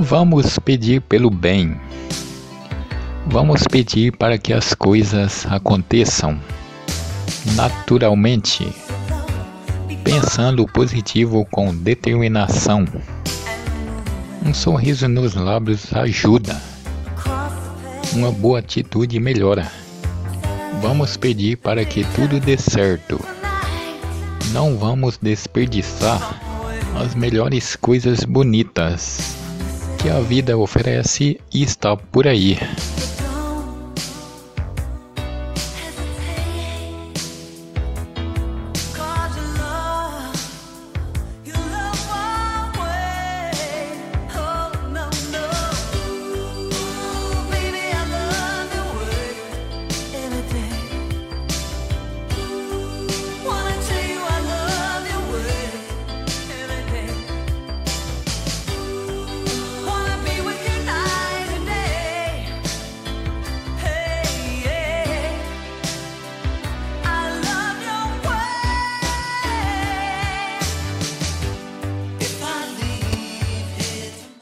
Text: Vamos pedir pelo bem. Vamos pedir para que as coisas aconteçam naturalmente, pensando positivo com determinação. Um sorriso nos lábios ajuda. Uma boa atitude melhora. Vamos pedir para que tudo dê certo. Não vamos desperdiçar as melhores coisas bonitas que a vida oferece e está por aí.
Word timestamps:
Vamos 0.00 0.60
pedir 0.60 1.00
pelo 1.00 1.28
bem. 1.28 1.76
Vamos 3.26 3.64
pedir 3.68 4.16
para 4.16 4.38
que 4.38 4.52
as 4.52 4.72
coisas 4.72 5.44
aconteçam 5.50 6.38
naturalmente, 7.56 8.72
pensando 10.04 10.64
positivo 10.68 11.44
com 11.50 11.74
determinação. 11.74 12.84
Um 14.46 14.54
sorriso 14.54 15.08
nos 15.08 15.34
lábios 15.34 15.92
ajuda. 15.92 16.62
Uma 18.12 18.30
boa 18.30 18.60
atitude 18.60 19.18
melhora. 19.18 19.68
Vamos 20.80 21.16
pedir 21.16 21.56
para 21.56 21.84
que 21.84 22.04
tudo 22.14 22.38
dê 22.38 22.56
certo. 22.56 23.20
Não 24.52 24.78
vamos 24.78 25.18
desperdiçar 25.20 26.40
as 26.94 27.16
melhores 27.16 27.74
coisas 27.74 28.22
bonitas 28.22 29.37
que 29.98 30.08
a 30.08 30.20
vida 30.20 30.56
oferece 30.56 31.40
e 31.52 31.62
está 31.62 31.96
por 31.96 32.28
aí. 32.28 32.56